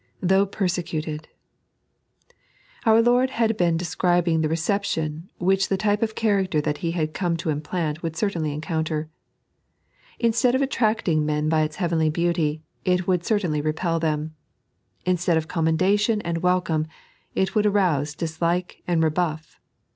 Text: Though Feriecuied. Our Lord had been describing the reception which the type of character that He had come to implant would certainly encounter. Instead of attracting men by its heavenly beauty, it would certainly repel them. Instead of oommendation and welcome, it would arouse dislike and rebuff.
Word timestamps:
Though 0.19 0.47
Feriecuied. 0.47 1.25
Our 2.87 3.03
Lord 3.03 3.29
had 3.29 3.55
been 3.55 3.77
describing 3.77 4.41
the 4.41 4.49
reception 4.49 5.29
which 5.37 5.69
the 5.69 5.77
type 5.77 6.01
of 6.01 6.15
character 6.15 6.59
that 6.59 6.79
He 6.79 6.93
had 6.93 7.13
come 7.13 7.37
to 7.37 7.51
implant 7.51 8.01
would 8.01 8.15
certainly 8.15 8.51
encounter. 8.51 9.11
Instead 10.17 10.55
of 10.55 10.61
attracting 10.63 11.23
men 11.23 11.49
by 11.49 11.61
its 11.61 11.75
heavenly 11.75 12.09
beauty, 12.09 12.63
it 12.83 13.05
would 13.07 13.23
certainly 13.23 13.61
repel 13.61 13.99
them. 13.99 14.33
Instead 15.05 15.37
of 15.37 15.47
oommendation 15.47 16.19
and 16.25 16.39
welcome, 16.39 16.87
it 17.35 17.53
would 17.53 17.67
arouse 17.67 18.15
dislike 18.15 18.81
and 18.87 19.03
rebuff. 19.03 19.59